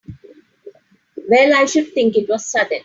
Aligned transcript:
Well 1.29 1.53
I 1.55 1.65
should 1.65 1.93
think 1.93 2.17
it 2.17 2.27
was 2.27 2.47
sudden! 2.47 2.79